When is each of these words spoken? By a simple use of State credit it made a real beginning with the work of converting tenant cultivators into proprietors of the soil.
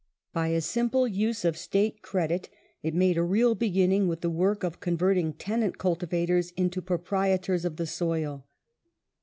By 0.33 0.47
a 0.47 0.61
simple 0.61 1.07
use 1.07 1.45
of 1.45 1.55
State 1.55 2.01
credit 2.01 2.49
it 2.81 2.95
made 2.95 3.17
a 3.19 3.23
real 3.23 3.53
beginning 3.53 4.07
with 4.07 4.21
the 4.21 4.31
work 4.31 4.63
of 4.63 4.79
converting 4.79 5.31
tenant 5.33 5.77
cultivators 5.77 6.49
into 6.57 6.81
proprietors 6.81 7.65
of 7.65 7.75
the 7.75 7.85
soil. 7.85 8.47